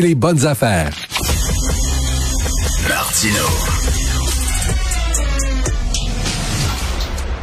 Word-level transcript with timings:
Les 0.00 0.14
bonnes 0.14 0.46
affaires. 0.46 0.94
Martino. 2.88 3.44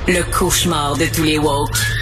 Le 0.08 0.24
cauchemar 0.32 0.96
de 0.96 1.06
tous 1.14 1.24
les 1.24 1.38
woke. 1.38 1.95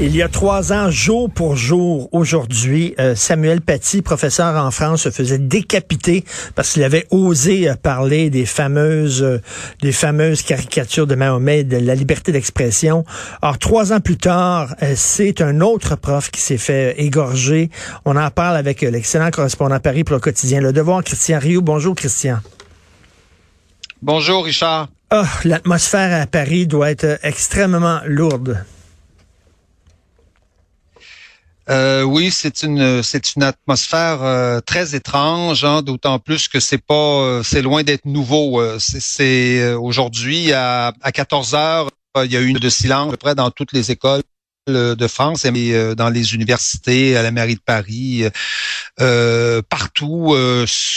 Il 0.00 0.14
y 0.14 0.22
a 0.22 0.28
trois 0.28 0.72
ans, 0.72 0.92
jour 0.92 1.28
pour 1.28 1.56
jour, 1.56 2.08
aujourd'hui, 2.12 2.94
euh, 3.00 3.16
Samuel 3.16 3.60
Paty, 3.60 4.00
professeur 4.00 4.54
en 4.54 4.70
France, 4.70 5.02
se 5.02 5.10
faisait 5.10 5.38
décapiter 5.38 6.24
parce 6.54 6.72
qu'il 6.72 6.84
avait 6.84 7.08
osé 7.10 7.68
euh, 7.68 7.74
parler 7.74 8.30
des 8.30 8.46
fameuses, 8.46 9.24
euh, 9.24 9.42
des 9.82 9.90
fameuses 9.90 10.42
caricatures 10.42 11.08
de 11.08 11.16
Mahomet, 11.16 11.64
de 11.64 11.78
la 11.78 11.96
liberté 11.96 12.30
d'expression. 12.30 13.04
Or, 13.42 13.58
trois 13.58 13.92
ans 13.92 13.98
plus 13.98 14.16
tard, 14.16 14.76
c'est 14.94 15.40
un 15.40 15.60
autre 15.60 15.96
prof 15.96 16.30
qui 16.30 16.40
s'est 16.40 16.58
fait 16.58 16.94
égorger. 17.00 17.68
On 18.04 18.14
en 18.14 18.30
parle 18.30 18.56
avec 18.56 18.82
l'excellent 18.82 19.32
correspondant 19.32 19.74
à 19.74 19.80
Paris 19.80 20.04
pour 20.04 20.14
le 20.14 20.20
quotidien 20.20 20.60
Le 20.60 20.72
Devoir, 20.72 21.02
Christian 21.02 21.40
Rio. 21.40 21.60
Bonjour, 21.60 21.96
Christian. 21.96 22.38
Bonjour, 24.00 24.44
Richard. 24.44 24.90
Ah, 25.10 25.26
l'atmosphère 25.42 26.22
à 26.22 26.26
Paris 26.28 26.68
doit 26.68 26.92
être 26.92 27.18
extrêmement 27.24 27.98
lourde. 28.06 28.64
Euh, 31.70 32.02
oui, 32.02 32.30
c'est 32.30 32.62
une 32.62 33.02
c'est 33.02 33.34
une 33.34 33.42
atmosphère 33.42 34.22
euh, 34.22 34.60
très 34.60 34.94
étrange, 34.94 35.64
hein, 35.64 35.82
d'autant 35.82 36.18
plus 36.18 36.48
que 36.48 36.60
c'est 36.60 36.78
pas 36.78 36.94
euh, 36.94 37.42
c'est 37.42 37.60
loin 37.60 37.82
d'être 37.82 38.06
nouveau. 38.06 38.62
c'est 38.78 39.74
aujourd'hui 39.74 40.52
à, 40.52 40.94
à 41.02 41.12
14 41.12 41.54
heures, 41.54 41.90
il 42.16 42.32
y 42.32 42.36
a 42.36 42.40
eu 42.40 42.46
une 42.46 42.58
de 42.58 42.68
silence 42.70 43.08
à 43.08 43.10
peu 43.10 43.16
près 43.18 43.34
dans 43.34 43.50
toutes 43.50 43.72
les 43.72 43.90
écoles 43.90 44.22
de 44.68 45.06
France 45.06 45.44
et 45.44 45.94
dans 45.94 46.10
les 46.10 46.34
universités, 46.34 47.16
à 47.16 47.22
la 47.22 47.30
mairie 47.30 47.56
de 47.56 47.60
Paris, 47.60 48.24
partout 49.68 50.34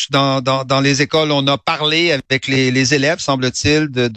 dans, 0.09 0.41
dans, 0.41 0.63
dans, 0.63 0.81
les 0.81 1.01
écoles, 1.01 1.31
on 1.31 1.45
a 1.47 1.57
parlé 1.57 2.11
avec 2.11 2.47
les, 2.47 2.71
les 2.71 2.93
élèves, 2.93 3.19
semble-t-il, 3.19 3.89
de 3.89 4.07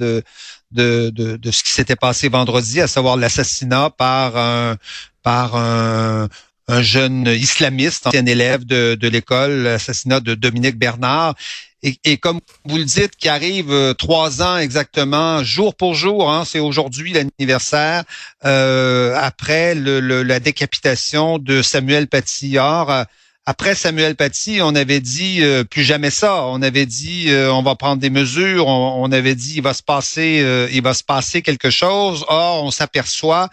de, 0.75 1.11
de, 1.11 1.37
de, 1.37 1.51
ce 1.51 1.62
qui 1.62 1.70
s'était 1.70 1.97
passé 1.97 2.29
vendredi, 2.29 2.81
à 2.81 2.89
savoir 2.89 3.17
l'assassinat 3.17 3.91
par 3.91 4.37
un 4.37 4.77
par 5.23 5.57
un, 5.57 6.29
un 6.69 6.83
jeune 6.83 7.27
islamiste, 7.27 8.07
ancien 8.07 8.27
élève 8.27 8.65
de, 8.65 9.09
l'école, 9.09 9.62
l'assassinat 9.62 10.20
de 10.20 10.34
Dominique 10.34 10.79
Bernard. 10.79 11.34
Et, 11.83 11.98
et, 12.05 12.17
comme 12.17 12.41
vous 12.65 12.79
le 12.79 12.84
dites, 12.84 13.15
qui 13.17 13.29
arrive 13.29 13.70
euh, 13.70 13.93
trois 13.93 14.41
ans 14.41 14.57
exactement, 14.57 15.45
jour 15.45 15.75
pour 15.75 15.95
jour, 15.95 16.33
hein, 16.33 16.45
c'est 16.47 16.59
aujourd'hui 16.59 17.12
l'anniversaire, 17.12 18.05
euh, 18.47 19.15
après 19.20 19.75
la 19.75 20.41
décapitation 20.41 21.39
de 21.39 21.61
Samuel 21.61 22.07
Paty. 22.07 22.57
Or, 22.57 23.05
après 23.45 23.75
Samuel 23.75 24.17
Paty, 24.17 24.61
on 24.62 24.75
avait 24.75 25.01
dit 25.01 25.42
euh, 25.42 25.65
plus 25.65 25.85
jamais 25.85 26.09
ça. 26.09 26.47
On 26.47 26.62
avait 26.62 26.87
dit 26.87 27.29
on 27.31 27.62
va 27.62 27.75
prendre 27.75 28.01
des 28.01 28.09
mesures. 28.09 28.67
On, 28.67 29.05
on, 29.05 29.12
avait 29.12 29.35
dit 29.35 29.57
il 29.57 29.62
va 29.62 29.75
se 29.75 29.83
passer, 29.83 30.69
il 30.73 30.83
va 30.83 30.95
se 30.95 31.05
passer 31.05 31.42
quelque 31.42 31.69
chose. 31.69 32.25
Or, 32.29 32.65
on 32.65 32.70
s'aperçoit 32.70 33.51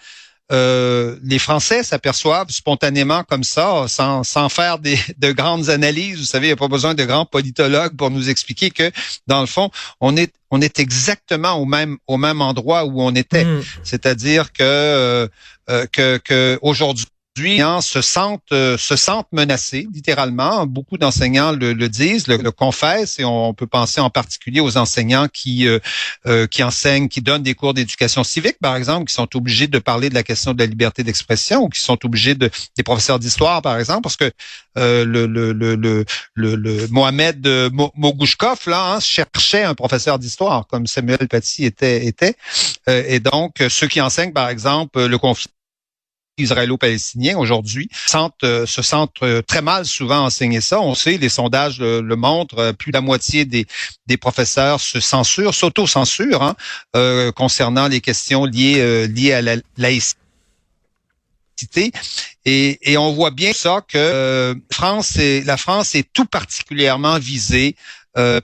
euh, 0.52 1.18
les 1.24 1.40
Français 1.40 1.84
s'aperçoivent 1.84 2.50
spontanément 2.50 3.24
comme 3.24 3.44
ça, 3.44 3.86
sans, 3.88 4.24
sans 4.24 4.50
faire 4.50 4.80
des, 4.80 5.00
de 5.18 5.32
grandes 5.32 5.70
analyses. 5.70 6.20
Vous 6.20 6.26
savez, 6.26 6.48
il 6.48 6.50
n'y 6.50 6.54
a 6.54 6.58
pas 6.58 6.68
besoin 6.68 6.94
de 6.94 7.06
grands 7.06 7.26
politologues 7.26 7.96
pour 7.96 8.12
nous 8.12 8.30
expliquer 8.30 8.70
que, 8.70 8.92
dans 9.28 9.42
le 9.42 9.48
fond, 9.48 9.70
on 10.00 10.18
est 10.18 10.34
on 10.54 10.60
est 10.60 10.80
exactement 10.80 11.54
au 11.54 11.66
même 11.66 11.98
au 12.08 12.18
même 12.18 12.42
endroit 12.42 12.84
où 12.84 13.02
on 13.02 13.16
était. 13.16 13.46
Hmm. 13.46 13.64
C'est-à-dire 13.84 14.52
que 14.52 14.64
euh, 14.64 15.28
euh, 15.70 15.86
que, 15.92 16.18
que 16.18 16.60
aujourd'hui 16.62 17.06
se 17.38 18.02
sentent 18.02 18.52
euh, 18.52 18.78
se 18.78 18.96
sentent 18.96 19.32
menacés 19.32 19.88
littéralement. 19.94 20.66
Beaucoup 20.66 20.98
d'enseignants 20.98 21.52
le, 21.52 21.73
disent, 21.88 22.28
le, 22.28 22.52
confessent, 22.52 23.20
et 23.20 23.26
on 23.26 23.54
peut 23.54 23.68
penser 23.68 24.02
en 24.02 24.10
particulier 24.10 24.60
aux 24.60 24.78
enseignants 24.78 25.28
qui 25.32 25.67
euh, 25.67 25.80
euh, 26.26 26.48
qui 26.48 26.64
enseignent, 26.64 27.08
qui 27.08 27.22
donnent 27.22 27.44
des 27.44 27.55
cours 27.55 27.73
d'éducation 27.73 28.23
civique, 28.23 28.58
par 28.61 28.76
exemple, 28.76 29.05
qui 29.05 29.14
sont 29.14 29.36
obligés 29.36 29.67
de 29.67 29.80
parler 29.80 30.10
de 30.10 30.14
la 30.14 30.23
question 30.23 30.54
de 30.54 30.60
la 30.60 30.66
liberté 30.66 31.04
d'expression, 31.04 31.64
ou 31.64 31.70
qui 31.70 31.80
sont 31.80 32.05
obligés 32.05 32.36
de 32.36 32.50
des 32.76 32.83
professeurs 32.83 33.20
d'histoire, 33.20 33.61
par 33.61 33.78
exemple, 33.78 34.02
parce 34.04 34.17
que 34.17 34.32
le, 34.76 35.04
le, 35.04 35.52
le, 35.54 35.76
le, 35.76 36.05
le, 36.36 36.88
Mohamed 36.89 37.48
Mogouchkov 37.95 38.67
là 38.67 38.94
hein, 38.94 39.00
cherchait 39.00 39.64
un 39.64 39.73
professeur 39.73 40.20
d'histoire, 40.20 40.67
comme 40.67 40.88
Samuel 40.88 41.28
Paty 41.30 41.66
était 41.66 42.05
était, 42.05 42.36
et 42.88 43.20
donc 43.20 43.64
ceux 43.70 43.88
qui 43.88 44.02
enseignent, 44.02 44.34
par 44.34 44.50
exemple, 44.50 45.05
le 45.05 45.17
conflit 45.17 45.48
israélo-palestiniens 46.37 47.37
aujourd'hui 47.37 47.89
euh, 48.43 48.65
se 48.65 48.81
sentent 48.81 49.15
euh, 49.23 49.42
très 49.42 49.61
mal 49.61 49.86
souvent 49.86 50.25
enseigner 50.25 50.61
ça. 50.61 50.81
On 50.81 50.95
sait, 50.95 51.17
les 51.17 51.30
sondages 51.30 51.80
le, 51.80 52.15
montrent, 52.15 52.59
euh, 52.59 52.73
plus 52.73 52.92
de 52.92 52.97
la 52.97 53.02
moitié 53.02 53.45
des, 53.45 53.65
des 54.08 54.17
professeurs 54.17 54.80
se 54.80 54.99
censurent, 54.99 55.53
s'auto-censurent 55.53 56.43
hein, 56.93 57.31
concernant 57.36 57.87
les 57.87 58.02
questions 58.02 58.45
liées, 58.45 59.08
liées 59.08 59.33
à 59.33 59.42
la 59.42 59.55
laïcité. 59.77 60.17
Et, 62.45 62.92
et, 62.92 62.98
on 62.98 63.11
voit 63.13 63.31
bien 63.31 63.53
ça 63.53 63.81
que 63.87 64.55
France 64.71 65.17
est, 65.17 65.45
la 65.45 65.58
France 65.58 65.93
est 65.95 66.11
tout 66.11 66.25
particulièrement 66.25 67.19
visée 67.19 67.75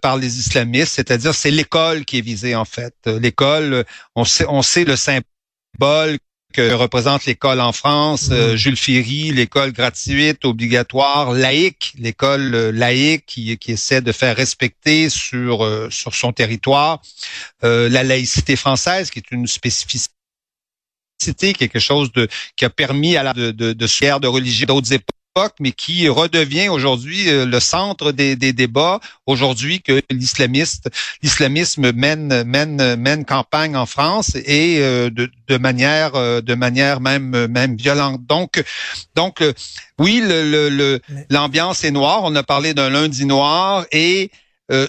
par 0.02 0.18
les 0.18 0.40
islamistes, 0.40 0.94
c'est-à-dire 0.96 1.34
c'est 1.34 1.52
l'école 1.52 2.06
qui 2.06 2.20
est 2.20 2.22
visée 2.22 2.56
en 2.56 2.64
fait. 2.64 2.94
L'école, 3.06 3.86
on 4.16 4.24
sait, 4.24 4.46
on 4.48 4.62
sait 4.62 4.86
le 4.86 4.96
symbole 4.96 6.20
que 6.58 6.74
représente 6.74 7.26
l'école 7.26 7.62
en 7.62 7.72
France, 7.72 8.30
euh, 8.32 8.54
mm. 8.54 8.56
Jules 8.56 8.78
Ferry, 8.78 9.32
l'école 9.32 9.72
gratuite, 9.72 10.44
obligatoire, 10.44 11.32
laïque, 11.32 11.94
l'école 12.00 12.56
euh, 12.56 12.72
laïque 12.72 13.26
qui, 13.28 13.56
qui 13.60 13.74
essaie 13.74 14.02
de 14.02 14.12
faire 14.12 14.36
respecter 14.36 15.10
sur 15.12 15.64
euh, 15.64 15.88
sur 15.92 16.16
son 16.16 16.34
territoire 16.34 17.02
la 17.62 18.04
laïcité 18.04 18.56
française, 18.56 19.10
qui 19.12 19.20
est 19.20 19.32
une 19.32 19.46
spécificité 19.48 20.14
quelque 21.54 21.80
chose 21.80 22.12
de 22.12 22.28
qui 22.56 22.66
a 22.66 22.70
permis 22.70 23.18
à 23.18 23.24
la 23.24 23.34
de 23.34 23.52
de, 23.52 23.74
de, 23.74 24.20
de 24.20 24.28
religion 24.28 24.66
d'autres 24.68 24.94
époques 24.94 25.17
mais 25.60 25.72
qui 25.72 26.08
redevient 26.10 26.70
aujourd'hui 26.70 27.30
euh, 27.30 27.46
le 27.46 27.60
centre 27.60 28.12
des, 28.12 28.36
débats 28.36 29.00
aujourd'hui 29.26 29.82
que 29.82 30.02
l'islamiste, 30.10 30.90
l'islamisme 31.22 31.92
mène 31.92 32.44
mène 32.44 32.96
mène 32.96 33.26
campagne 33.26 33.76
en 33.76 33.86
France 33.86 34.36
et 34.36 34.78
euh, 34.80 35.10
de, 35.10 35.30
de 35.48 35.58
manière 35.58 36.16
euh, 36.16 36.42
de 36.42 36.56
manière 36.56 37.00
même 37.00 37.48
même 37.48 37.76
violente. 37.76 38.26
Donc 38.26 38.64
donc 39.16 39.44
oui, 40.00 40.22
le 40.24 41.00
l'ambiance 41.30 41.84
est 41.84 41.92
noire. 41.92 42.22
On 42.24 42.36
a 42.36 42.44
parlé 42.44 42.74
d'un 42.74 42.90
lundi 42.90 43.26
noir 43.26 43.86
et 43.92 44.32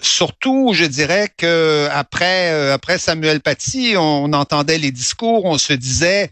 surtout, 0.03 0.73
je 0.75 0.85
dirais 0.85 1.29
que 1.37 1.89
après 1.93 2.71
après 2.71 2.99
Samuel 2.99 3.41
Paty, 3.41 3.95
on 3.97 4.33
entendait 4.33 4.79
les 4.79 4.93
discours, 4.93 5.45
on 5.45 5.59
se 5.59 5.73
disait 5.73 6.31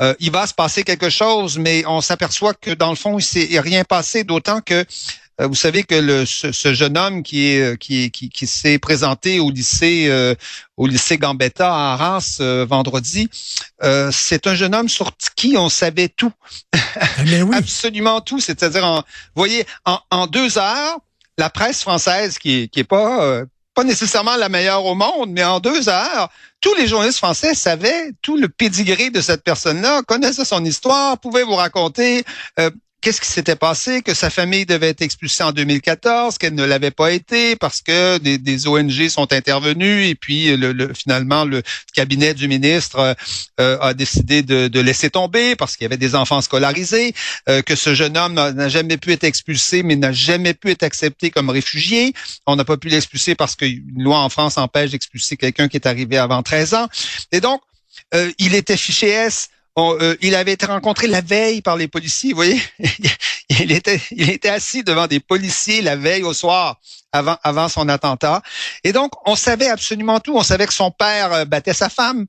euh, 0.00 0.14
il 0.20 0.30
va 0.30 0.46
se 0.46 0.54
passer 0.54 0.84
quelque 0.84 1.10
chose, 1.10 1.58
mais 1.58 1.84
on 1.86 2.00
s'aperçoit 2.00 2.54
que 2.54 2.70
dans 2.70 2.90
le 2.90 2.96
fond, 2.96 3.18
il 3.18 3.22
s'est 3.22 3.48
rien 3.58 3.84
passé, 3.84 4.22
d'autant 4.22 4.60
que 4.60 4.84
euh, 5.40 5.46
vous 5.46 5.54
savez 5.54 5.82
que 5.84 5.94
le, 5.94 6.24
ce, 6.26 6.74
jeune 6.74 6.96
homme 6.96 7.22
qui 7.22 7.46
est 7.46 7.78
qui, 7.78 8.10
qui, 8.10 8.28
qui 8.28 8.46
s'est 8.46 8.78
présenté 8.78 9.38
au 9.40 9.50
lycée 9.50 10.06
euh, 10.08 10.34
au 10.76 10.86
lycée 10.86 11.18
Gambetta 11.18 11.68
à 11.68 11.92
Arras 11.94 12.38
vendredi, 12.68 13.28
c'est 14.10 14.46
un 14.46 14.54
jeune 14.54 14.74
homme 14.74 14.88
sur 14.88 15.12
qui 15.36 15.56
on 15.56 15.68
savait 15.68 16.08
tout, 16.08 16.32
mais 17.26 17.42
oui. 17.42 17.56
absolument 17.56 18.20
tout. 18.20 18.40
C'est-à-dire, 18.40 18.84
vous 18.84 19.02
voyez, 19.34 19.64
en, 19.84 20.00
en, 20.10 20.26
deux 20.26 20.58
heures, 20.58 20.98
la 21.38 21.50
presse 21.50 21.82
française 21.82 22.38
qui 22.38 22.68
qui 22.68 22.80
est 22.80 22.84
pas 22.84 23.44
pas 23.74 23.84
nécessairement 23.84 24.36
la 24.36 24.48
meilleure 24.48 24.84
au 24.84 24.96
monde, 24.96 25.30
mais 25.30 25.44
en 25.44 25.60
deux 25.60 25.88
heures, 25.88 26.30
tous 26.60 26.74
les 26.74 26.86
journalistes 26.86 27.18
français 27.18 27.54
savaient 27.54 28.12
tout 28.22 28.36
le 28.36 28.48
pédigré 28.48 29.10
de 29.10 29.20
cette 29.20 29.42
personne-là, 29.42 30.02
connaissaient 30.02 30.44
son 30.44 30.64
histoire, 30.64 31.18
pouvaient 31.18 31.44
vous 31.44 31.54
raconter 31.54 32.24
euh, 32.58 32.70
qu'est-ce 33.00 33.20
qui 33.20 33.28
s'était 33.28 33.56
passé, 33.56 34.02
que 34.02 34.14
sa 34.14 34.30
famille 34.30 34.66
devait 34.66 34.88
être 34.88 35.02
expulsée 35.02 35.44
en 35.44 35.52
2014, 35.52 36.36
qu'elle 36.38 36.54
ne 36.54 36.64
l'avait 36.64 36.90
pas 36.90 37.12
été 37.12 37.56
parce 37.56 37.80
que 37.80 38.18
des, 38.18 38.66
ONG 38.66 39.08
sont 39.08 39.32
intervenues 39.32 40.06
et 40.06 40.14
puis 40.14 40.56
le, 40.56 40.92
finalement 40.94 41.44
le 41.44 41.62
cabinet 41.94 42.34
du 42.34 42.48
ministre 42.48 43.16
euh, 43.60 43.78
a 43.80 43.94
décidé 43.94 44.42
de, 44.42 44.80
laisser 44.80 45.10
tomber 45.10 45.54
parce 45.56 45.76
qu'il 45.76 45.84
y 45.84 45.86
avait 45.86 45.96
des 45.96 46.14
enfants 46.14 46.40
scolarisés, 46.40 47.14
euh, 47.48 47.62
que 47.62 47.76
ce 47.76 47.94
jeune 47.94 48.16
homme 48.16 48.34
n'a 48.34 48.68
jamais 48.68 48.96
pu 48.96 49.12
être 49.12 49.24
expulsé 49.24 49.82
mais 49.82 49.96
n'a 49.96 50.12
jamais 50.12 50.54
pu 50.54 50.70
être 50.70 50.82
accepté 50.82 51.30
comme 51.30 51.50
réfugié. 51.50 52.14
On 52.46 52.56
n'a 52.56 52.64
pas 52.64 52.76
pu 52.76 52.88
l'expulser 52.88 53.34
parce 53.34 53.54
qu'une 53.54 54.02
loi 54.02 54.18
en 54.18 54.28
France 54.28 54.58
empêche 54.58 54.90
d'expulser 54.90 55.36
quelqu'un 55.36 55.68
qui 55.68 55.76
est 55.76 55.86
arrivé 55.86 56.18
avant 56.18 56.42
13 56.42 56.74
ans. 56.74 56.88
Et 57.32 57.40
donc, 57.40 57.60
euh, 58.14 58.30
il 58.38 58.54
était 58.54 58.76
fiché 58.76 59.08
S 59.08 59.50
euh, 59.78 60.16
il 60.20 60.34
avait 60.34 60.52
été 60.52 60.66
rencontré 60.66 61.06
la 61.06 61.20
veille 61.20 61.62
par 61.62 61.76
les 61.76 61.88
policiers. 61.88 62.30
Vous 62.30 62.36
voyez, 62.36 62.60
il 63.48 63.72
était, 63.72 64.00
il 64.10 64.30
était 64.30 64.48
assis 64.48 64.82
devant 64.82 65.06
des 65.06 65.20
policiers 65.20 65.82
la 65.82 65.96
veille 65.96 66.22
au 66.22 66.34
soir 66.34 66.80
avant, 67.12 67.36
avant 67.42 67.68
son 67.68 67.88
attentat. 67.88 68.42
Et 68.84 68.92
donc, 68.92 69.12
on 69.26 69.36
savait 69.36 69.68
absolument 69.68 70.20
tout. 70.20 70.36
On 70.36 70.42
savait 70.42 70.66
que 70.66 70.74
son 70.74 70.90
père 70.90 71.32
euh, 71.32 71.44
battait 71.44 71.74
sa 71.74 71.88
femme 71.88 72.26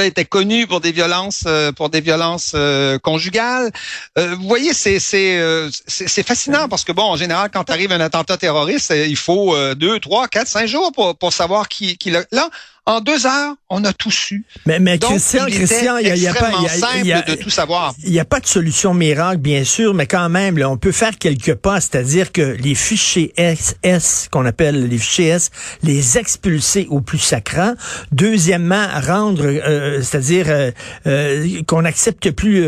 était 0.00 0.24
connu 0.24 0.66
pour 0.66 0.80
des 0.80 0.92
violences 0.92 1.44
euh, 1.46 1.72
pour 1.72 1.90
des 1.90 2.00
violences 2.00 2.52
euh, 2.54 2.98
conjugales. 2.98 3.70
Euh, 4.18 4.34
vous 4.34 4.48
voyez, 4.48 4.72
c'est 4.72 4.98
c'est 4.98 5.40
c'est 5.86 6.26
fascinant 6.26 6.68
parce 6.68 6.84
que 6.84 6.92
bon, 6.92 7.02
en 7.02 7.16
général, 7.16 7.50
quand 7.52 7.68
arrive 7.70 7.92
un 7.92 8.00
attentat 8.00 8.36
terroriste, 8.36 8.92
il 8.94 9.16
faut 9.16 9.56
deux, 9.74 10.00
trois, 10.00 10.28
quatre, 10.28 10.48
cinq 10.48 10.66
jours 10.66 10.92
pour 10.92 11.16
pour 11.16 11.32
savoir 11.32 11.68
qui 11.68 11.96
qui 11.98 12.10
l'a. 12.10 12.24
Là, 12.32 12.48
en 12.84 13.00
deux 13.00 13.26
heures, 13.26 13.54
on 13.70 13.84
a 13.84 13.92
tout 13.92 14.10
su. 14.10 14.44
Mais, 14.66 14.80
mais 14.80 14.98
Christian, 14.98 15.46
Christian, 15.46 15.98
il 15.98 16.06
y 16.06 16.26
a, 16.26 16.34
pas, 16.34 16.50
il 16.98 17.06
y 17.06 17.12
a, 17.12 17.22
de 17.22 17.34
tout 17.34 17.48
savoir. 17.48 17.94
Il 18.02 18.10
n'y 18.10 18.18
a 18.18 18.24
pas 18.24 18.40
de 18.40 18.46
solution 18.46 18.92
miracle, 18.92 19.38
bien 19.38 19.62
sûr, 19.62 19.94
mais 19.94 20.06
quand 20.06 20.28
même, 20.28 20.58
là, 20.58 20.68
on 20.68 20.76
peut 20.76 20.90
faire 20.90 21.16
quelques 21.16 21.54
pas, 21.54 21.80
c'est-à-dire 21.80 22.32
que 22.32 22.42
les 22.42 22.74
fichiers 22.74 23.32
SS, 23.36 24.28
qu'on 24.32 24.46
appelle 24.46 24.88
les 24.88 24.98
fichiers 24.98 25.28
S, 25.28 25.50
les 25.84 26.18
expulser 26.18 26.88
au 26.90 27.00
plus 27.00 27.18
sacrant. 27.18 27.74
Deuxièmement, 28.10 28.88
rendre, 29.06 29.44
euh, 29.44 30.02
c'est-à-dire 30.02 30.46
euh, 30.48 30.72
euh, 31.06 31.62
qu'on 31.68 31.82
n'accepte 31.82 32.32
plus 32.32 32.64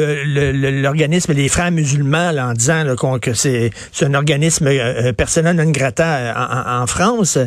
l'organisme 0.81 1.35
des 1.35 1.49
frères 1.49 1.73
musulmans 1.73 2.31
là, 2.31 2.49
en 2.49 2.53
disant 2.53 2.85
là, 2.85 2.95
que 3.21 3.35
c'est 3.35 3.73
un 4.03 4.15
organisme 4.15 4.71
personnel 5.17 5.57
non 5.57 5.71
grata 5.73 6.81
en, 6.81 6.87
France. 6.87 7.39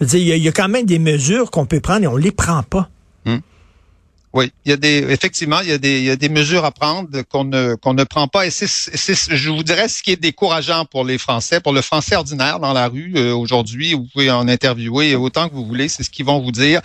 Il 0.00 0.18
y, 0.18 0.38
y, 0.38 0.48
a 0.48 0.52
quand 0.52 0.68
même 0.68 0.86
des 0.86 0.98
mesures 0.98 1.50
qu'on 1.50 1.66
peut 1.66 1.80
prendre 1.80 2.13
on 2.13 2.13
les 2.16 2.32
prend 2.32 2.62
pas. 2.62 2.88
Hmm. 3.24 3.38
Oui, 4.32 4.50
il 4.64 4.70
y 4.70 4.72
a 4.72 4.76
des 4.76 5.06
effectivement, 5.10 5.60
il 5.60 5.68
y 5.68 5.72
a 5.72 5.78
des, 5.78 5.98
il 5.98 6.04
y 6.04 6.10
a 6.10 6.16
des 6.16 6.28
mesures 6.28 6.64
à 6.64 6.72
prendre 6.72 7.08
qu'on 7.22 7.44
ne 7.44 7.76
qu'on 7.76 7.94
ne 7.94 8.02
prend 8.02 8.26
pas 8.26 8.46
et 8.46 8.50
c'est 8.50 8.66
je 8.66 9.50
vous 9.50 9.62
dirais 9.62 9.88
ce 9.88 10.02
qui 10.02 10.10
est 10.10 10.20
décourageant 10.20 10.86
pour 10.86 11.04
les 11.04 11.18
Français, 11.18 11.60
pour 11.60 11.72
le 11.72 11.82
Français 11.82 12.16
ordinaire 12.16 12.58
dans 12.58 12.72
la 12.72 12.88
rue 12.88 13.12
euh, 13.14 13.32
aujourd'hui, 13.32 13.94
vous 13.94 14.08
pouvez 14.12 14.32
en 14.32 14.48
interviewer 14.48 15.14
autant 15.14 15.48
que 15.48 15.54
vous 15.54 15.64
voulez, 15.64 15.88
c'est 15.88 16.02
ce 16.02 16.10
qu'ils 16.10 16.26
vont 16.26 16.40
vous 16.40 16.50
dire. 16.50 16.80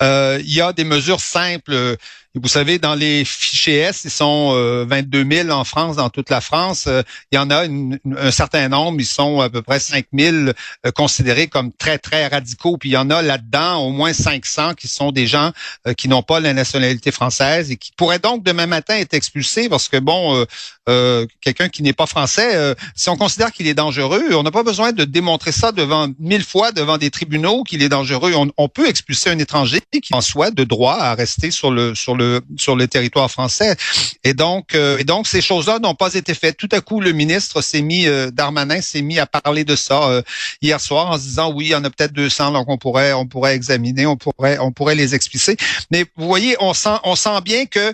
Euh, 0.00 0.38
il 0.44 0.54
y 0.54 0.60
a 0.60 0.72
des 0.72 0.84
mesures 0.84 1.20
simples 1.20 1.96
vous 2.42 2.48
savez, 2.48 2.78
dans 2.78 2.94
les 2.94 3.24
fichiers 3.24 3.78
S, 3.78 4.02
ils 4.04 4.10
sont 4.10 4.52
22 4.86 5.20
euh, 5.20 5.44
000 5.44 5.50
en 5.50 5.64
France, 5.64 5.96
dans 5.96 6.10
toute 6.10 6.28
la 6.28 6.42
France. 6.42 6.84
Euh, 6.86 7.02
il 7.32 7.36
y 7.36 7.38
en 7.38 7.50
a 7.50 7.64
un 7.66 8.30
certain 8.30 8.68
nombre, 8.68 9.00
ils 9.00 9.06
sont 9.06 9.40
à 9.40 9.48
peu 9.48 9.62
près 9.62 9.80
5 9.80 10.06
000 10.12 10.36
euh, 10.36 10.52
considérés 10.94 11.46
comme 11.46 11.72
très, 11.72 11.98
très 11.98 12.26
radicaux. 12.26 12.76
Puis 12.76 12.90
il 12.90 12.92
y 12.92 12.96
en 12.98 13.08
a 13.08 13.22
là-dedans 13.22 13.78
au 13.78 13.90
moins 13.90 14.12
500 14.12 14.74
qui 14.74 14.86
sont 14.86 15.12
des 15.12 15.26
gens 15.26 15.52
qui 15.96 16.08
n'ont 16.08 16.22
pas 16.22 16.40
la 16.40 16.52
nationalité 16.52 17.10
française 17.10 17.70
et 17.70 17.76
qui 17.76 17.92
pourraient 17.96 18.18
donc 18.18 18.44
demain 18.44 18.66
matin 18.66 18.96
être 18.96 19.14
expulsés 19.14 19.68
parce 19.68 19.88
que, 19.88 19.96
bon, 19.98 20.44
quelqu'un 21.40 21.68
qui 21.68 21.82
n'est 21.82 21.92
pas 21.92 22.06
français, 22.06 22.74
si 22.94 23.08
on 23.08 23.16
considère 23.16 23.52
qu'il 23.52 23.66
est 23.66 23.74
dangereux, 23.74 24.34
on 24.34 24.42
n'a 24.42 24.50
pas 24.50 24.62
besoin 24.62 24.92
de 24.92 25.04
démontrer 25.04 25.52
ça 25.52 25.72
devant 25.72 26.08
mille 26.18 26.44
fois 26.44 26.72
devant 26.72 26.98
des 26.98 27.10
tribunaux 27.10 27.62
qu'il 27.62 27.82
est 27.82 27.88
dangereux. 27.88 28.32
On, 28.34 28.50
on, 28.56 28.68
peut 28.68 28.88
expulser 28.88 29.30
un 29.30 29.38
étranger 29.38 29.80
qui 30.02 30.14
en 30.14 30.20
soit 30.20 30.50
de 30.50 30.64
droit 30.64 30.96
à 30.96 31.14
rester 31.14 31.50
sur 31.50 31.70
le 31.70 31.94
sur 31.94 32.16
le 32.16 32.25
sur 32.56 32.76
le 32.76 32.86
territoire 32.88 33.30
français. 33.30 33.76
Et 34.24 34.34
donc, 34.34 34.74
euh, 34.74 34.98
et 34.98 35.04
donc 35.04 35.26
ces 35.26 35.40
choses-là 35.40 35.78
n'ont 35.78 35.94
pas 35.94 36.14
été 36.14 36.34
faites. 36.34 36.56
Tout 36.56 36.68
à 36.72 36.80
coup, 36.80 37.00
le 37.00 37.12
ministre 37.12 37.60
s'est 37.62 37.82
mis, 37.82 38.06
euh, 38.06 38.30
Darmanin 38.30 38.80
s'est 38.80 39.02
mis 39.02 39.18
à 39.18 39.26
parler 39.26 39.64
de 39.64 39.76
ça 39.76 40.08
euh, 40.08 40.22
hier 40.62 40.80
soir 40.80 41.10
en 41.10 41.18
se 41.18 41.22
disant 41.22 41.52
oui, 41.52 41.66
il 41.66 41.70
y 41.70 41.74
en 41.74 41.84
a 41.84 41.90
peut-être 41.90 42.12
200 42.12 42.52
donc 42.52 42.68
on 42.68 42.78
pourrait, 42.78 43.12
on 43.12 43.26
pourrait 43.26 43.54
examiner, 43.54 44.06
on 44.06 44.16
pourrait, 44.16 44.58
on 44.58 44.72
pourrait 44.72 44.94
les 44.94 45.14
expulser. 45.14 45.56
Mais 45.90 46.04
vous 46.16 46.26
voyez, 46.26 46.56
on 46.60 46.74
sent, 46.74 46.98
on 47.04 47.16
sent 47.16 47.40
bien 47.44 47.66
que 47.66 47.92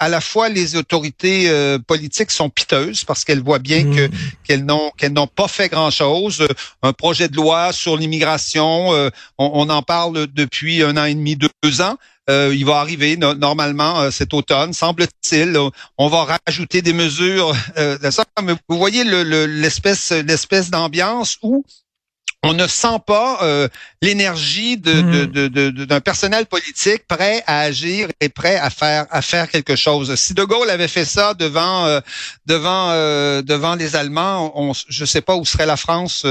à 0.00 0.08
la 0.08 0.20
fois 0.20 0.48
les 0.48 0.74
autorités 0.76 1.50
politiques 1.86 2.32
sont 2.32 2.50
piteuses 2.50 3.04
parce 3.04 3.24
qu'elles 3.24 3.42
voient 3.42 3.60
bien 3.60 3.84
que 3.84 4.08
mmh. 4.08 4.10
qu'elles 4.42 4.64
n'ont 4.64 4.90
qu'elles 4.98 5.12
n'ont 5.12 5.28
pas 5.28 5.48
fait 5.48 5.68
grand 5.68 5.90
chose. 5.90 6.46
Un 6.82 6.92
projet 6.92 7.28
de 7.28 7.36
loi 7.36 7.72
sur 7.72 7.96
l'immigration, 7.96 8.90
on, 8.90 9.10
on, 9.38 9.70
en 9.70 9.82
parle 9.82 10.26
depuis 10.34 10.82
un 10.82 10.96
an 10.96 11.04
et 11.04 11.14
demi, 11.14 11.36
deux 11.36 11.80
ans. 11.80 11.96
Euh, 12.30 12.54
il 12.54 12.64
va 12.64 12.76
arriver 12.76 13.16
normalement 13.18 14.00
euh, 14.00 14.10
cet 14.10 14.32
automne, 14.32 14.72
semble-t-il. 14.72 15.58
On 15.98 16.08
va 16.08 16.38
rajouter 16.46 16.80
des 16.80 16.94
mesures. 16.94 17.54
Euh, 17.76 17.98
ça. 18.10 18.24
vous 18.68 18.78
voyez 18.78 19.04
l'espèce 19.04 20.10
l'espèce 20.10 20.70
d'ambiance 20.70 21.36
où 21.42 21.64
on 22.42 22.52
ne 22.52 22.66
sent 22.66 22.98
pas 23.06 23.68
l'énergie 24.02 24.76
hmm. 24.76 25.26
de, 25.26 25.84
d'un 25.84 26.00
personnel 26.00 26.44
politique 26.46 27.06
prêt 27.06 27.42
à 27.46 27.60
agir 27.60 28.08
et 28.20 28.28
prêt 28.28 28.56
à 28.56 28.68
faire 28.68 29.06
à 29.10 29.22
faire 29.22 29.48
quelque 29.48 29.76
chose. 29.76 30.14
Si 30.14 30.34
De 30.34 30.44
Gaulle 30.44 30.68
avait 30.68 30.88
fait 30.88 31.06
ça 31.06 31.34
devant 31.34 32.00
devant 32.46 32.90
devant 33.42 33.74
les 33.74 33.96
Allemands, 33.96 34.52
on, 34.54 34.72
je 34.88 35.04
sais 35.04 35.22
pas 35.22 35.36
où 35.36 35.44
serait 35.44 35.66
la 35.66 35.78
France 35.78 36.26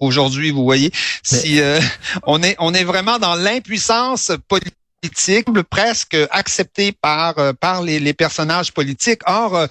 aujourd'hui. 0.00 0.50
Vous 0.50 0.64
voyez, 0.64 0.92
si 1.22 1.60
on 2.26 2.42
est 2.42 2.56
on 2.58 2.74
est 2.74 2.84
vraiment 2.84 3.18
dans 3.18 3.36
l'impuissance 3.36 4.32
politique 4.48 4.74
presque 5.70 6.16
accepté 6.30 6.92
par 6.92 7.38
euh, 7.38 7.52
par 7.52 7.82
les, 7.82 7.98
les 8.00 8.14
personnages 8.14 8.72
politiques. 8.72 9.22
Or, 9.26 9.56
euh, 9.56 9.66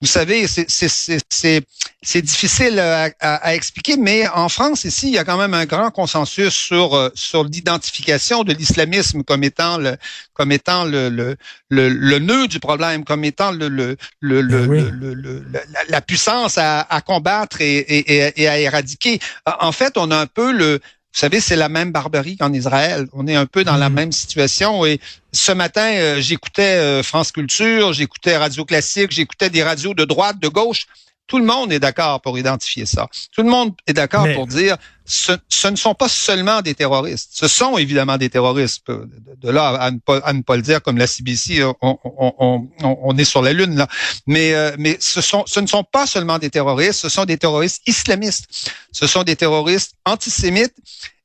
vous 0.00 0.08
savez, 0.08 0.48
c'est 0.48 2.22
difficile 2.22 2.80
à, 2.80 3.08
à, 3.20 3.54
expliquer, 3.54 3.96
mais 3.96 4.26
en 4.26 4.48
France 4.48 4.82
ici, 4.84 5.06
il 5.06 5.12
y 5.12 5.18
a 5.18 5.22
quand 5.22 5.38
même 5.38 5.54
un 5.54 5.64
grand 5.64 5.92
consensus 5.92 6.52
sur 6.52 6.94
euh, 6.94 7.10
sur 7.14 7.44
l'identification 7.44 8.42
de 8.42 8.52
l'islamisme 8.52 9.22
comme 9.22 9.44
étant 9.44 9.78
le 9.78 9.96
comme 10.34 10.50
étant 10.50 10.84
le 10.84 11.08
le, 11.08 11.36
le, 11.68 11.88
le 11.88 12.18
nœud 12.18 12.48
du 12.48 12.58
problème, 12.58 13.04
comme 13.04 13.22
étant 13.22 13.52
le 13.52 13.68
le 13.68 13.96
le, 14.18 14.40
ben 14.42 14.90
le, 14.90 15.44
la, 15.88 16.00
puissance 16.00 16.58
à, 16.58 16.80
à 16.80 17.00
combattre 17.00 17.60
et, 17.60 17.76
et, 17.76 18.42
et 18.42 18.48
à 18.48 18.58
éradiquer. 18.58 19.20
En 19.60 19.70
fait, 19.70 19.96
on 19.96 20.10
a 20.10 20.18
un 20.18 20.26
peu 20.26 20.50
le 20.50 20.80
vous 21.12 21.20
savez, 21.20 21.40
c'est 21.40 21.56
la 21.56 21.68
même 21.68 21.92
barbarie 21.92 22.38
qu'en 22.38 22.52
Israël. 22.54 23.06
On 23.12 23.26
est 23.26 23.34
un 23.34 23.44
peu 23.44 23.64
dans 23.64 23.76
la 23.76 23.90
mhm. 23.90 23.96
même 23.96 24.12
situation. 24.12 24.86
Et 24.86 24.98
ce 25.32 25.52
matin, 25.52 25.92
euh, 25.94 26.20
j'écoutais 26.20 26.76
euh, 26.76 27.02
France 27.02 27.32
Culture, 27.32 27.92
j'écoutais 27.92 28.38
Radio 28.38 28.64
Classique, 28.64 29.10
j'écoutais 29.10 29.50
des 29.50 29.62
radios 29.62 29.92
de 29.92 30.04
droite, 30.06 30.38
de 30.40 30.48
gauche. 30.48 30.86
Tout 31.32 31.38
le 31.38 31.46
monde 31.46 31.72
est 31.72 31.80
d'accord 31.80 32.20
pour 32.20 32.38
identifier 32.38 32.84
ça. 32.84 33.08
Tout 33.34 33.42
le 33.42 33.48
monde 33.48 33.72
est 33.86 33.94
d'accord 33.94 34.26
pour 34.34 34.46
dire 34.46 34.76
ce, 35.06 35.32
ce, 35.48 35.68
ne 35.68 35.76
sont 35.76 35.94
pas 35.94 36.10
seulement 36.10 36.60
des 36.60 36.74
terroristes. 36.74 37.30
Ce 37.32 37.48
sont 37.48 37.78
évidemment 37.78 38.18
des 38.18 38.28
terroristes. 38.28 38.82
De, 38.88 39.50
là 39.50 39.68
à 39.68 39.90
ne, 39.90 39.96
pas, 39.96 40.18
à 40.18 40.34
ne, 40.34 40.42
pas, 40.42 40.56
le 40.56 40.62
dire 40.62 40.82
comme 40.82 40.98
la 40.98 41.06
CBC, 41.06 41.64
on, 41.64 41.74
on, 41.80 42.32
on, 42.38 42.68
on 42.82 43.16
est 43.16 43.24
sur 43.24 43.40
la 43.40 43.54
lune 43.54 43.76
là. 43.76 43.88
Mais, 44.26 44.52
euh, 44.52 44.76
mais 44.78 44.98
ce, 45.00 45.22
sont, 45.22 45.44
ce 45.46 45.60
ne 45.60 45.66
sont 45.66 45.84
pas 45.84 46.06
seulement 46.06 46.38
des 46.38 46.50
terroristes. 46.50 47.00
Ce 47.00 47.08
sont 47.08 47.24
des 47.24 47.38
terroristes 47.38 47.80
islamistes. 47.86 48.70
Ce 48.92 49.06
sont 49.06 49.22
des 49.22 49.34
terroristes 49.34 49.94
antisémites. 50.04 50.76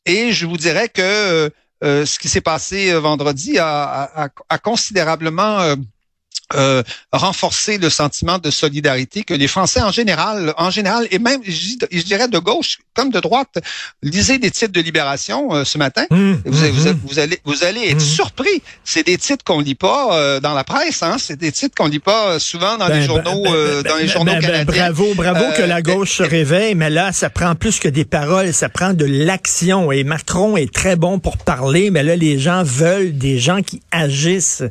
Et 0.05 0.31
je 0.31 0.45
vous 0.45 0.55
dirais 0.55 0.87
que 0.87 1.51
euh, 1.83 2.05
ce 2.05 2.17
qui 2.17 2.29
s'est 2.29 2.39
passé 2.39 2.93
euh, 2.93 3.01
vendredi 3.01 3.59
a, 3.59 4.03
a, 4.03 4.29
a 4.47 4.57
considérablement 4.57 5.59
euh, 5.59 5.75
renforcer 7.11 7.77
le 7.77 7.89
sentiment 7.89 8.37
de 8.37 8.51
solidarité 8.51 9.23
que 9.23 9.33
les 9.33 9.47
Français 9.47 9.81
en 9.81 9.91
général, 9.91 10.53
en 10.57 10.69
général, 10.69 11.07
et 11.11 11.19
même, 11.19 11.41
je, 11.43 12.03
dirais 12.03 12.27
de 12.27 12.39
gauche 12.39 12.79
comme 12.93 13.09
de 13.09 13.19
droite, 13.19 13.59
lisez 14.01 14.39
des 14.39 14.51
titres 14.51 14.71
de 14.71 14.81
Libération 14.81 15.53
euh, 15.53 15.63
ce 15.63 15.77
matin. 15.77 16.05
Mmh, 16.09 16.33
vous, 16.45 16.65
mmh, 16.65 16.89
mmh. 16.89 16.99
vous, 17.05 17.19
allez, 17.19 17.39
vous 17.45 17.63
allez 17.63 17.89
être 17.89 18.01
surpris. 18.01 18.61
C'est 18.83 19.05
des 19.05 19.17
titres 19.17 19.43
qu'on 19.43 19.59
lit 19.59 19.75
pas 19.75 20.17
euh, 20.17 20.39
dans 20.39 20.53
la 20.53 20.63
presse. 20.63 21.03
Hein? 21.03 21.17
C'est 21.19 21.37
des 21.37 21.51
titres 21.51 21.75
qu'on 21.75 21.87
lit 21.87 21.99
pas 21.99 22.39
souvent 22.39 22.77
dans 22.77 22.87
les 22.87 22.99
ben, 22.99 23.01
journaux, 23.01 23.43
ben, 23.43 23.53
ben, 23.53 23.83
dans 23.83 23.97
les 23.97 24.07
journaux 24.07 24.31
canadiens. 24.39 24.65
bravo, 24.65 25.13
bravo 25.13 25.45
que 25.57 25.63
la 25.63 25.81
gauche 25.81 26.17
se 26.17 26.23
réveille, 26.23 26.75
mais 26.75 26.89
là, 26.89 27.11
ça 27.11 27.29
prend 27.29 27.55
plus 27.55 27.79
que 27.79 27.87
des 27.87 28.05
paroles, 28.05 28.53
ça 28.53 28.69
prend 28.69 28.93
de 28.93 29.05
l'action. 29.05 29.91
Et 29.91 30.03
Macron 30.03 30.57
est 30.57 30.73
très 30.73 30.95
bon 30.95 31.19
pour 31.19 31.37
parler, 31.37 31.91
mais 31.91 32.03
là, 32.03 32.15
les 32.15 32.39
gens 32.39 32.63
veulent 32.63 33.17
des 33.17 33.37
gens 33.39 33.61
qui 33.61 33.81
agissent. 33.91 34.63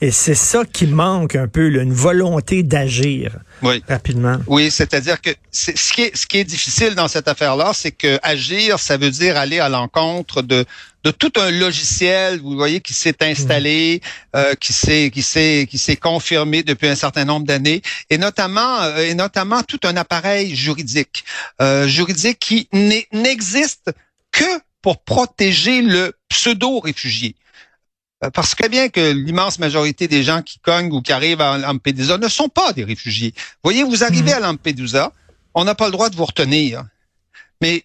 Et 0.00 0.10
c'est 0.10 0.34
ça 0.34 0.62
qui 0.70 0.86
manque 0.86 1.13
un 1.14 1.48
peu, 1.48 1.68
une 1.68 1.92
volonté 1.92 2.62
d'agir 2.62 3.38
rapidement. 3.88 4.38
Oui, 4.46 4.70
c'est-à-dire 4.70 5.20
que 5.20 5.30
ce 5.50 5.70
qui 5.92 6.02
est 6.02 6.16
ce 6.16 6.26
qui 6.26 6.38
est 6.38 6.44
difficile 6.44 6.94
dans 6.94 7.08
cette 7.08 7.28
affaire-là, 7.28 7.72
c'est 7.74 7.92
que 7.92 8.18
agir, 8.22 8.78
ça 8.78 8.96
veut 8.96 9.10
dire 9.10 9.36
aller 9.36 9.60
à 9.60 9.68
l'encontre 9.68 10.42
de 10.42 10.64
de 11.04 11.10
tout 11.10 11.32
un 11.36 11.50
logiciel, 11.50 12.40
vous 12.40 12.56
voyez, 12.56 12.80
qui 12.80 12.94
s'est 12.94 13.22
installé, 13.22 14.00
mm. 14.02 14.36
euh, 14.36 14.54
qui 14.54 14.72
s'est 14.72 15.10
qui 15.12 15.22
s'est 15.22 15.66
qui 15.70 15.78
s'est 15.78 15.96
confirmé 15.96 16.62
depuis 16.62 16.88
un 16.88 16.94
certain 16.94 17.24
nombre 17.24 17.46
d'années, 17.46 17.82
et 18.10 18.18
notamment 18.18 18.82
euh, 18.82 18.98
et 18.98 19.14
notamment 19.14 19.62
tout 19.62 19.80
un 19.84 19.96
appareil 19.96 20.54
juridique, 20.54 21.24
euh, 21.60 21.86
juridique 21.86 22.38
qui 22.38 22.68
n'existe 23.12 23.92
que 24.32 24.44
pour 24.82 25.02
protéger 25.02 25.82
le 25.82 26.12
pseudo 26.28 26.80
réfugié. 26.80 27.34
Euh, 27.34 27.63
parce 28.30 28.54
que 28.54 28.68
bien 28.68 28.88
que 28.88 29.12
l'immense 29.12 29.58
majorité 29.58 30.08
des 30.08 30.22
gens 30.22 30.42
qui 30.42 30.58
cognent 30.58 30.92
ou 30.92 31.02
qui 31.02 31.12
arrivent 31.12 31.40
à 31.40 31.58
Lampedusa 31.58 32.18
ne 32.18 32.28
sont 32.28 32.48
pas 32.48 32.72
des 32.72 32.84
réfugiés. 32.84 33.34
Voyez, 33.62 33.82
vous 33.82 34.04
arrivez 34.04 34.30
mhm. 34.30 34.36
à 34.36 34.40
Lampedusa, 34.40 35.12
on 35.54 35.64
n'a 35.64 35.74
pas 35.74 35.86
le 35.86 35.92
droit 35.92 36.10
de 36.10 36.16
vous 36.16 36.24
retenir. 36.24 36.84
Mais 37.60 37.84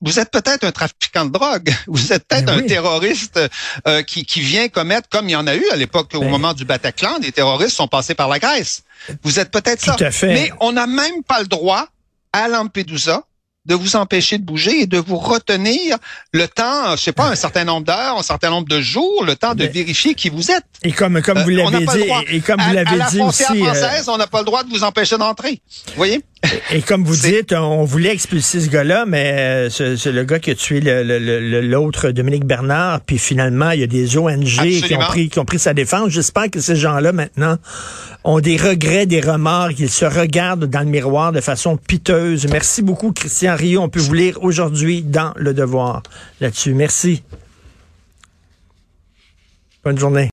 vous 0.00 0.18
êtes 0.18 0.30
peut-être 0.30 0.64
un 0.64 0.72
trafiquant 0.72 1.24
de 1.24 1.30
drogue, 1.30 1.72
vous 1.86 2.12
êtes 2.12 2.26
peut-être 2.26 2.50
un 2.50 2.62
terroriste 2.62 3.40
euh, 3.86 4.02
qui, 4.02 4.24
qui, 4.24 4.40
vient 4.40 4.68
commettre, 4.68 5.08
comme 5.08 5.28
il 5.28 5.32
y 5.32 5.36
en 5.36 5.46
a 5.46 5.54
eu 5.54 5.64
à 5.70 5.76
l'époque 5.76 6.10
au 6.14 6.20
ben. 6.20 6.30
moment 6.30 6.54
du 6.54 6.64
Bataclan, 6.64 7.18
des 7.20 7.32
terroristes 7.32 7.76
sont 7.76 7.88
passés 7.88 8.14
par 8.14 8.28
la 8.28 8.38
Grèce. 8.38 8.82
Vous 9.22 9.38
êtes 9.38 9.50
peut-être 9.50 9.80
ça. 9.80 9.96
Fait. 10.10 10.26
Mais 10.26 10.52
on 10.60 10.72
n'a 10.72 10.86
même 10.86 11.22
pas 11.26 11.40
le 11.40 11.46
droit 11.46 11.86
à 12.32 12.48
Lampedusa 12.48 13.24
de 13.64 13.74
vous 13.74 13.96
empêcher 13.96 14.38
de 14.38 14.44
bouger 14.44 14.82
et 14.82 14.86
de 14.86 14.98
vous 14.98 15.16
retenir 15.16 15.96
le 16.32 16.48
temps, 16.48 16.96
je 16.96 17.02
sais 17.02 17.12
pas, 17.12 17.28
un 17.28 17.34
certain 17.36 17.64
nombre 17.64 17.86
d'heures, 17.86 18.18
un 18.18 18.22
certain 18.22 18.50
nombre 18.50 18.68
de 18.68 18.80
jours, 18.80 19.24
le 19.24 19.36
temps 19.36 19.54
de 19.54 19.64
vérifier 19.64 20.14
qui 20.14 20.30
vous 20.30 20.50
êtes. 20.50 20.64
Et 20.82 20.92
comme 20.92 21.20
comme 21.22 21.42
vous 21.42 21.50
Euh, 21.50 21.70
n'a 21.70 21.80
l'avez 21.80 21.86
dit, 21.86 22.34
et 22.34 22.40
comme 22.40 22.60
à, 22.60 22.68
vous 22.68 22.74
l'avez 22.74 22.90
à 22.90 22.96
la 22.96 23.10
dit 23.10 23.18
frontière 23.18 23.50
aussi, 23.52 23.62
euh, 23.62 23.74
française, 23.74 24.08
on 24.08 24.16
n'a 24.16 24.26
pas 24.26 24.40
le 24.40 24.46
droit 24.46 24.64
de 24.64 24.70
vous 24.70 24.82
empêcher 24.82 25.16
d'entrer. 25.16 25.60
Vous 25.88 25.92
voyez? 25.96 26.22
Et 26.72 26.82
comme 26.82 27.04
vous 27.04 27.16
dites, 27.16 27.52
on 27.52 27.84
voulait 27.84 28.12
expulser 28.12 28.60
ce 28.60 28.68
gars-là, 28.68 29.04
mais 29.06 29.68
euh, 29.70 29.70
c'est 29.70 30.10
le 30.10 30.24
gars 30.24 30.38
qui 30.40 30.50
a 30.50 30.54
tué 30.54 30.80
le- 30.80 31.02
le- 31.04 31.18
le- 31.18 31.60
l'autre 31.60 32.10
Dominique 32.10 32.44
Bernard. 32.44 33.00
Puis 33.02 33.18
finalement, 33.18 33.70
il 33.70 33.80
y 33.80 33.82
a 33.82 33.86
des 33.86 34.16
ONG 34.16 34.44
qui 34.46 34.94
ont 34.94 34.98
pris 35.00 35.28
qui 35.28 35.38
ont 35.38 35.44
pris 35.44 35.58
sa 35.58 35.72
défense. 35.74 36.10
J'espère 36.10 36.50
que 36.50 36.60
ces 36.60 36.76
gens-là 36.76 37.12
maintenant 37.12 37.56
ont 38.24 38.40
des 38.40 38.56
regrets, 38.56 39.06
des 39.06 39.20
remords, 39.20 39.70
qu'ils 39.70 39.90
se 39.90 40.04
regardent 40.04 40.66
dans 40.66 40.80
le 40.80 40.86
miroir 40.86 41.32
de 41.32 41.40
façon 41.40 41.76
piteuse. 41.76 42.46
Merci 42.48 42.82
beaucoup, 42.82 43.12
Christian 43.12 43.56
Rio. 43.56 43.80
On 43.82 43.88
peut 43.88 44.00
vous 44.00 44.14
lire 44.14 44.38
aujourd'hui 44.42 45.02
dans 45.02 45.32
Le 45.36 45.54
Devoir 45.54 46.02
là-dessus. 46.40 46.74
Merci. 46.74 47.22
Bonne 49.84 49.98
journée. 49.98 50.30